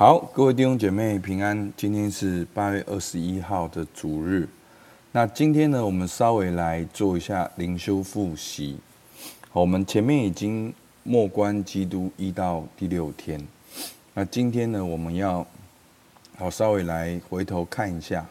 [0.00, 1.70] 好，各位弟兄姐妹平安。
[1.76, 4.48] 今天是八月二十一号的主日。
[5.12, 8.78] 那今天呢，我们稍微来做一下灵修复习。
[9.50, 13.46] 好，我们前面已经默观基督一到第六天。
[14.14, 15.46] 那今天呢，我们要
[16.38, 18.24] 好稍微来回头看一下。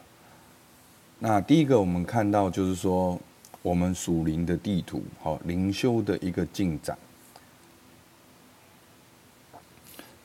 [1.19, 3.15] 那第一个，我们看到就是说，
[3.61, 6.97] 我们属灵的地图，好灵修的一个进展。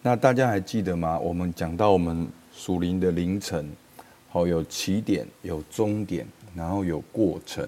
[0.07, 1.18] 那大家还记得吗？
[1.18, 3.67] 我们讲到我们属灵的凌晨，
[4.29, 7.67] 好有起点，有终点，然后有过程。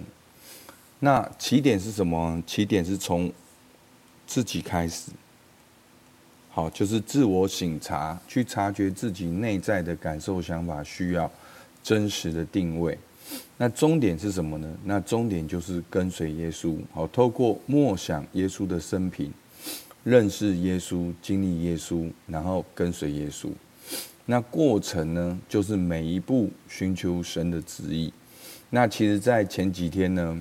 [0.99, 2.43] 那起点是什么？
[2.47, 3.33] 起点是从
[4.27, 5.11] 自己开始，
[6.51, 11.31] 好，就是自我省察，去察觉自己内在的感受、想法、需要，
[11.83, 12.99] 真实的定位。
[13.57, 14.77] 那终点是什么呢？
[14.85, 19.33] 那终点就是跟随耶稣，好，透过默想耶稣的生平。
[20.07, 23.49] 认识耶稣，经历耶稣，然后跟随耶稣。
[24.25, 28.13] 那过程呢，就是每一步寻求神的旨意。
[28.71, 30.41] 那其实，在前几天呢，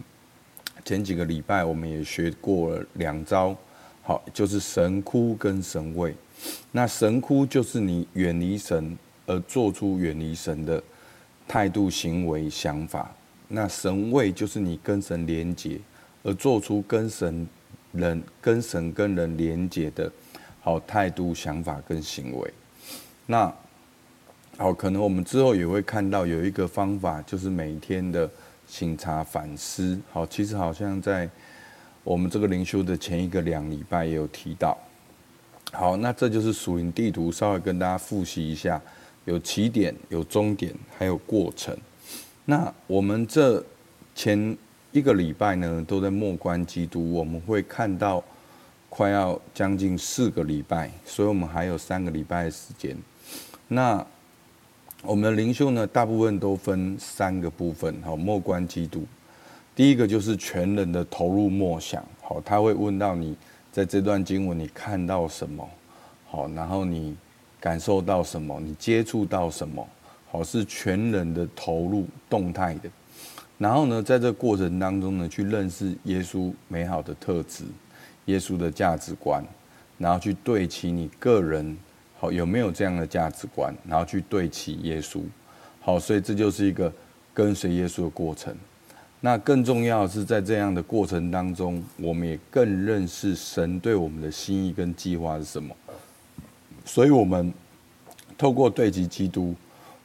[0.84, 3.58] 前几个礼拜，我们也学过了两招，
[4.04, 6.16] 好，就是神枯跟神位。
[6.72, 10.84] 那神枯就是你远离神而做出远离神的
[11.48, 13.12] 态度、行为、想法。
[13.48, 15.80] 那神位就是你跟神连结
[16.22, 17.48] 而做出跟神。
[17.98, 20.12] 人跟神跟人连接的
[20.62, 22.54] 好态度、想法跟行为，
[23.26, 23.54] 那
[24.58, 28.30] 好，可能我们之后也会看到有一个方法，就是每天的
[28.68, 30.00] 省察反思。
[30.12, 31.30] 好，其实好像在
[32.04, 34.78] 我们这个灵修的前一个两礼拜也有提到。
[35.72, 38.82] 好，那这就是属灵地图，稍微跟大家复习一下，
[39.26, 41.76] 有起点、有终点，还有过程。
[42.46, 43.64] 那我们这
[44.14, 44.58] 前。
[44.96, 48.24] 一个礼拜呢，都在默观基督，我们会看到
[48.88, 52.96] 快要将近四个礼拜，所以我们还有三个礼拜的时间。
[53.68, 54.08] 那
[55.02, 57.94] 我们的灵修呢，大部分都分三个部分。
[58.04, 59.04] 好，默观基督，
[59.76, 62.02] 第一个就是全人的投入默想。
[62.22, 63.36] 好，他会问到你
[63.74, 65.70] 在这段经文你看到什么？
[66.30, 67.18] 好，然后你
[67.60, 68.62] 感受到什么？
[68.62, 69.86] 你接触到什么？
[70.32, 72.90] 好，是全人的投入，动态的。
[73.58, 77.64] 然后呢，在这过程当中呢，去认识耶稣美好的特质，
[78.26, 79.42] 耶稣的价值观，
[79.98, 81.78] 然后去对齐你个人，
[82.20, 85.22] 好，有没有这样的价值观，然后去对齐耶稣，
[85.80, 86.92] 好，所以这就是一个
[87.34, 88.54] 跟随耶稣的过程。
[89.22, 95.74] 那更重要的是，在这样的过程当中，我们也更认识神对我们的心意跟计划是什么。
[96.84, 97.52] 所以，我们
[98.38, 99.56] 透过对齐基督，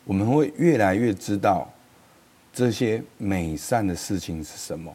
[0.04, 1.68] 我们会越来越知道。
[2.52, 4.92] 这些美善的事情是什么？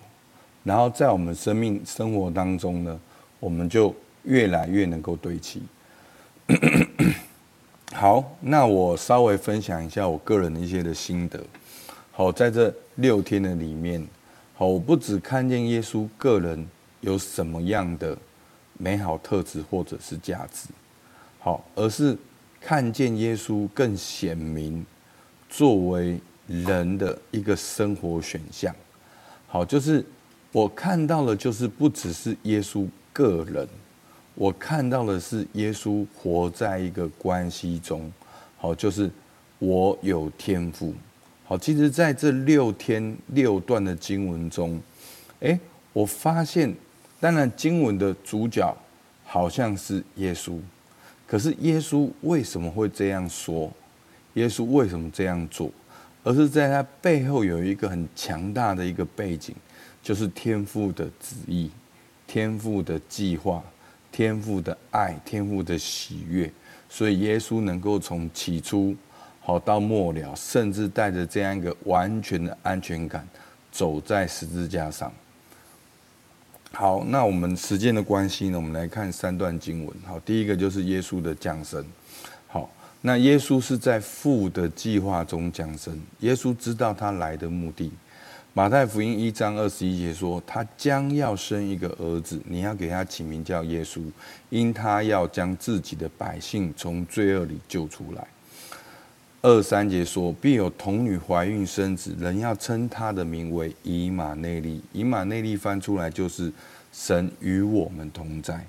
[0.63, 2.99] 然后在我们生命生活当中呢，
[3.39, 5.61] 我们就越来越能够对齐。
[7.93, 11.39] 好，那我稍微分享一下我个人的一些的心得。
[12.11, 14.05] 好，在这六天的里面，
[14.55, 16.67] 好，我不只看见耶稣个人
[17.01, 18.17] 有什么样的
[18.77, 20.67] 美好特质或者是价值，
[21.39, 22.17] 好，而是
[22.59, 24.85] 看见耶稣更显明
[25.47, 26.19] 作为。
[26.47, 28.73] 人的一个生活选项，
[29.47, 30.05] 好，就是
[30.51, 33.67] 我看到的，就是不只是耶稣个人，
[34.35, 38.11] 我看到的是耶稣活在一个关系中，
[38.57, 39.09] 好，就是
[39.59, 40.93] 我有天赋，
[41.45, 44.79] 好，其实在这六天六段的经文中，
[45.39, 45.59] 诶，
[45.93, 46.73] 我发现，
[47.19, 48.75] 当然经文的主角
[49.23, 50.59] 好像是耶稣，
[51.25, 53.71] 可是耶稣为什么会这样说？
[54.35, 55.71] 耶稣为什么这样做？
[56.25, 59.55] 而是在他背后有一个很强大的一个背景，
[60.01, 61.69] 就是天父的旨意、
[62.25, 63.63] 天父的计划、
[64.11, 66.51] 天父的爱、天父的喜悦。
[66.89, 68.95] 所以耶稣能够从起初
[69.39, 73.27] 好到末了，甚至带着这样一个完全的安全感，
[73.71, 75.13] 走在十字架上。
[76.71, 79.95] 好，那我们时间的关系呢，我们来看三段经文。
[80.05, 81.85] 好，第一个就是耶稣的降生。
[83.07, 85.95] 那耶稣是在父的计划中降生。
[86.21, 87.91] 耶稣知道他来的目的。
[88.51, 94.01] 马太福音一章二十一节说，他将要生一个儿子，你要给他起名叫耶稣，
[94.49, 98.27] 因他要将自己的百姓从罪恶里救出来。
[99.43, 104.81] 二三节说，必有童女怀孕生子，人要称他的名为以马内利。
[104.91, 106.51] 以马内利翻出来就是
[106.91, 108.65] 神与我们同在。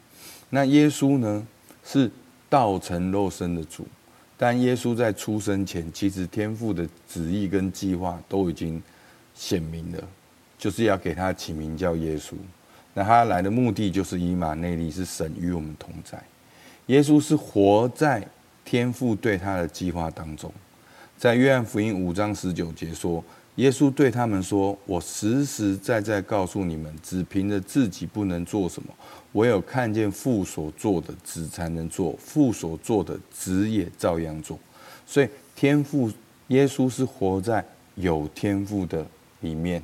[0.51, 1.47] 那耶稣呢，
[1.83, 2.11] 是
[2.51, 3.87] 道成肉身的主。
[4.39, 8.83] 但耶稣在出生前，其实天父的旨意跟计划都已经
[9.35, 10.03] 显明了，
[10.59, 12.35] 就是要给他起名叫耶稣。
[12.93, 16.23] 那他来的目的就是以马内利，是神与我们同在。
[16.87, 18.27] 耶稣是活在
[18.65, 20.53] 天父对他的计划当中。
[21.19, 23.25] 在约翰福音五章十九节说，
[23.57, 28.89] 耶稣对他们说：“我实实在在告诉你们，只凭着自己不能做什么，
[29.33, 32.15] 唯有看见父所做的，子才能做。
[32.19, 34.59] 父所做的，子也照样做。”
[35.07, 36.13] 所以，天父
[36.49, 37.65] 耶稣是活在
[37.95, 39.07] 有天赋的
[39.41, 39.83] 里面，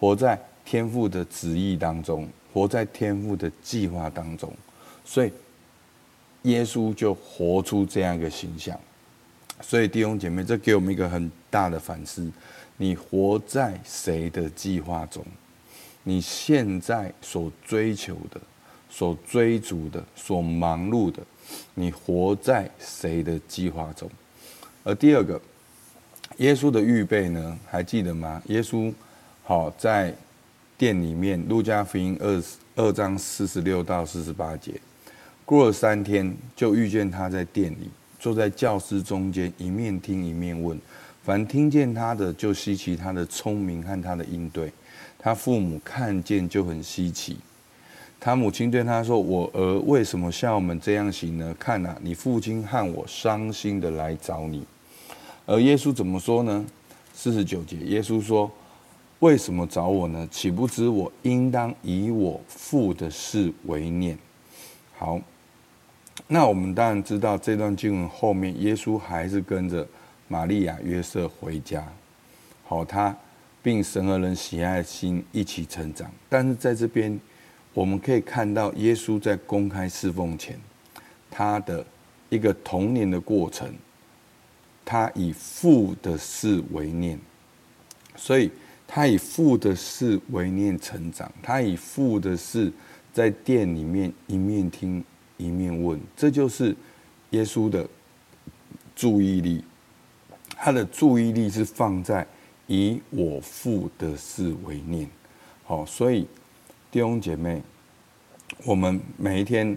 [0.00, 4.52] 活在天赋的旨意当中，活在天赋的计划当中。
[5.04, 5.30] 所以，
[6.42, 8.76] 耶稣就活出这样一个形象。
[9.60, 12.28] 所以弟兄姐妹，这给我们一个很大的反思。
[12.76, 15.24] 你活在谁的计划中？
[16.02, 18.40] 你现在所追求的、
[18.88, 21.20] 所追逐的、所忙碌的，
[21.74, 24.08] 你活在谁的计划中？
[24.84, 25.40] 而第二个，
[26.36, 27.58] 耶稣的预备呢？
[27.66, 28.40] 还记得吗？
[28.46, 28.92] 耶稣
[29.42, 30.14] 好在
[30.78, 32.42] 殿里面，路加福音二
[32.76, 34.80] 二章四十六到四十八节，
[35.44, 37.90] 过了三天，就遇见他在殿里，
[38.20, 40.78] 坐在教师中间，一面听一面问。
[41.26, 44.72] 凡听见他的，就稀奇他的聪明和他的应对。
[45.18, 47.36] 他父母看见就很稀奇。
[48.20, 51.52] 他母亲对他说：“我儿为什么像我们这样行呢？
[51.58, 54.64] 看哪，你父亲和我伤心的来找你。”
[55.46, 56.64] 而耶稣怎么说呢？
[57.12, 58.48] 四十九节，耶稣说
[59.18, 60.28] ：“为什么找我呢？
[60.30, 64.16] 岂不知我应当以我父的事为念？”
[64.96, 65.20] 好，
[66.28, 69.84] 那我们当然知道这段经文后面，耶稣还是跟着。
[70.28, 71.86] 玛利亚、约瑟回家，
[72.64, 73.16] 好，他
[73.62, 76.10] 并神和人喜爱的心一起成长。
[76.28, 77.18] 但是在这边，
[77.72, 80.58] 我们可以看到耶稣在公开侍奉前，
[81.30, 81.84] 他的
[82.28, 83.72] 一个童年的过程，
[84.84, 87.18] 他以父的事为念，
[88.16, 88.50] 所以
[88.86, 92.72] 他以父的事为念成长，他以父的事
[93.12, 95.04] 在殿里面一面听
[95.36, 96.74] 一面问，这就是
[97.30, 97.88] 耶稣的
[98.96, 99.62] 注意力。
[100.58, 102.26] 他的注意力是放在
[102.66, 105.08] 以我父的事为念，
[105.64, 106.26] 好，所以
[106.90, 107.62] 弟兄姐妹，
[108.64, 109.76] 我们每一天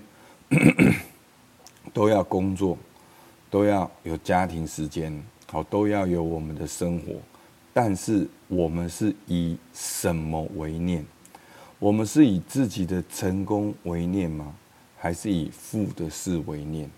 [1.93, 2.77] 都要工作，
[3.51, 5.13] 都要有家庭时间，
[5.47, 7.13] 好，都要有我们的生活，
[7.73, 11.05] 但是我们是以什么为念？
[11.77, 14.55] 我们是以自己的成功为念吗？
[14.97, 16.89] 还是以父的事为念？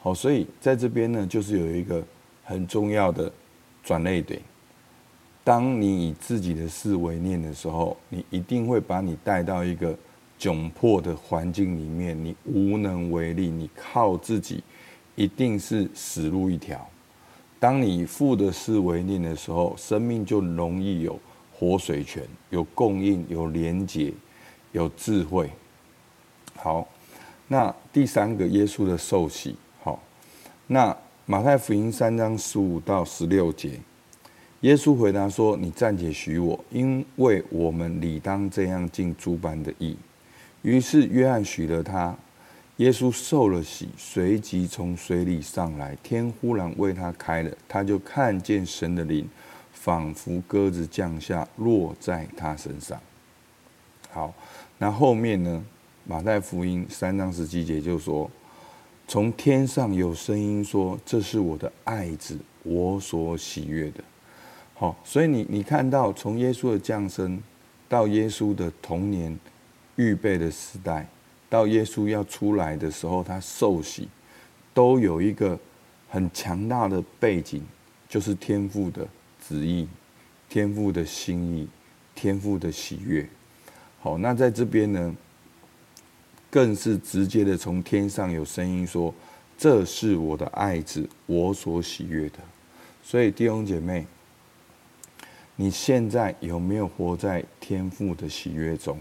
[0.00, 2.02] 好，所以在这边呢，就是有一个。
[2.46, 3.30] 很重要的
[3.82, 4.40] 转捩点。
[5.42, 9.96] 当你以自己的事为念的时候，你一定会把你带到一个
[10.38, 14.62] 窘迫的环境里面，你无能为力，你靠自己，
[15.16, 16.88] 一定是死路一条。
[17.58, 21.18] 当你以父的事为念的时候，生命就容易有
[21.52, 24.12] 活水泉，有供应，有连结，
[24.72, 25.50] 有智慧。
[26.56, 26.86] 好，
[27.48, 29.56] 那第三个，耶稣的受洗。
[29.82, 30.00] 好，
[30.66, 30.96] 那。
[31.28, 33.80] 马太福音三章十五到十六节，
[34.60, 39.96] 耶稣回答说：“你暂且许我，因为我们理当这样尽诸般的义。”
[40.62, 42.16] 于是约翰许了他。
[42.76, 49.28] 耶稣受了洗，随即从水里上来，天忽然为他开了，他就看见神的灵
[49.72, 53.00] 仿佛鸽子降下，落在他身上。
[54.12, 54.32] 好，
[54.78, 55.64] 那后面呢？
[56.04, 58.30] 马太福音三章十七节就说。
[59.08, 64.02] 从天上有声音说：“这是我的爱子，我所喜悦的。”
[64.74, 67.40] 好，所以你你看到从耶稣的降生
[67.88, 69.38] 到耶稣的童年
[69.94, 71.08] 预备的时代，
[71.48, 74.08] 到耶稣要出来的时候，他受洗，
[74.74, 75.58] 都有一个
[76.10, 77.62] 很强大的背景，
[78.08, 79.06] 就是天父的
[79.46, 79.88] 旨意、
[80.48, 81.68] 天父的心意、
[82.14, 83.26] 天父的喜悦。
[84.00, 85.14] 好，那在这边呢？
[86.56, 89.12] 更是直接的从天上有声音说
[89.58, 92.38] ：“这是我的爱子，我所喜悦的。”
[93.04, 94.06] 所以弟兄姐妹，
[95.54, 98.98] 你现在有没有活在天父的喜悦中？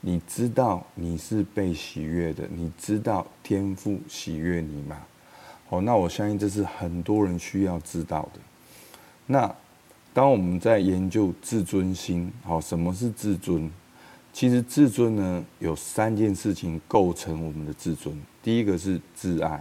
[0.00, 4.96] 你知道你是被喜悦的，你知道天父喜悦你吗？
[5.68, 8.40] 好，那我相信这是很多人需要知道的。
[9.26, 9.54] 那
[10.14, 13.70] 当我们在研究自尊心，好，什么是自尊？
[14.38, 18.16] 其实自尊呢，有三件事情构成我们的自尊。
[18.40, 19.60] 第一个是自爱，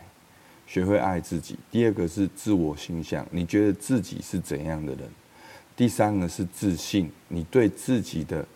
[0.68, 5.08] 学会爱自己；第二个是自我形象，你觉得自己是怎样的人；
[5.76, 8.48] 第三个是自信，你对自己的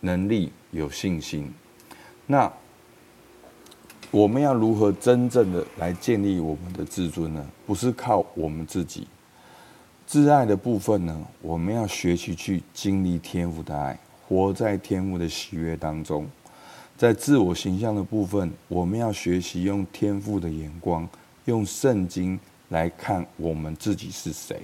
[0.00, 1.48] 能力有信心。
[2.26, 2.52] 那
[4.10, 7.48] 我们要如何真正的来建立我们的自尊呢？
[7.64, 9.06] 不是靠我们自己。
[10.08, 13.96] 自爱的部分呢，我们要学习去经历天父的爱。
[14.28, 16.26] 活在天父的喜悦当中，
[16.98, 21.08] 在自我形象的部分，我们要学习用天父的眼光，
[21.46, 24.60] 用圣经来看我们自己是谁。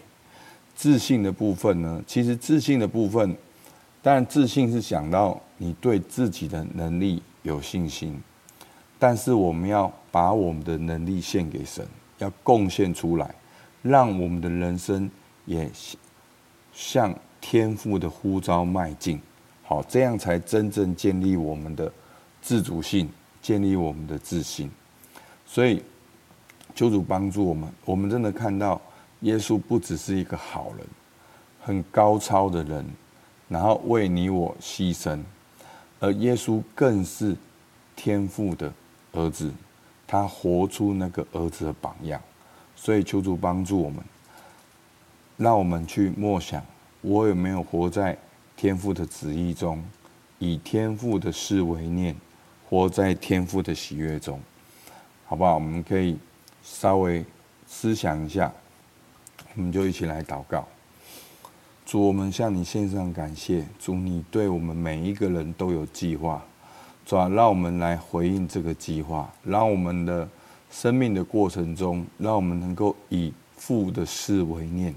[0.74, 2.02] 自信的部分呢？
[2.06, 3.34] 其实自信的部分，
[4.02, 8.20] 当然自信是想到你对自己的能力有信心，
[8.98, 11.86] 但是我们要把我们的能力献给神，
[12.18, 13.34] 要贡献出来，
[13.80, 15.08] 让我们的人生
[15.46, 15.70] 也
[16.74, 19.18] 向天赋的呼召迈进。
[19.64, 21.90] 好，这样才真正建立我们的
[22.40, 23.10] 自主性，
[23.42, 24.70] 建立我们的自信。
[25.46, 25.82] 所以，
[26.74, 28.80] 求主帮助我们，我们真的看到。
[29.20, 30.86] 耶稣不只是一个好人，
[31.62, 32.84] 很高超的人，
[33.48, 35.18] 然后为你我牺牲，
[35.98, 37.34] 而耶稣更是
[37.96, 38.70] 天父的
[39.12, 39.50] 儿子，
[40.06, 42.20] 他活出那个儿子的榜样。
[42.76, 44.04] 所以求主帮助我们，
[45.38, 46.62] 让我们去默想，
[47.00, 48.18] 我有没有活在
[48.56, 49.82] 天父的旨意中，
[50.38, 52.14] 以天父的事为念，
[52.68, 54.40] 活在天父的喜悦中，
[55.26, 55.54] 好不好？
[55.54, 56.16] 我们可以
[56.62, 57.24] 稍微
[57.66, 58.52] 思想一下。
[59.56, 60.66] 我们就一起来祷告，
[61.86, 66.44] 主，我们向你献上感谢，主，你对我们每一个人都有计划，
[67.06, 70.28] 主啊，让我们来回应这个计划，让我们的
[70.72, 74.92] 生命的过程中，让我们能够以父的事为念，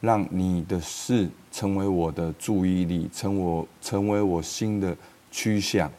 [0.00, 4.96] 让你的事成为我的注意力，成我成为我心的
[5.30, 5.90] 趋向，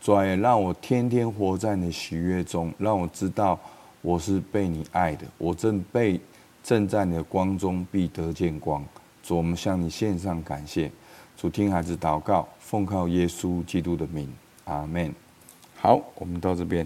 [0.00, 3.58] 主啊，也让我天天活在你喜悦中，让我知道
[4.02, 6.20] 我是被你爱的，我正被。
[6.62, 8.84] 正在你的光中必得见光。
[9.22, 10.90] 主，我们向你献上感谢。
[11.36, 14.28] 主，听孩子祷告，奉靠耶稣基督的名，
[14.64, 15.14] 阿门。
[15.76, 16.84] 好，我们到这边。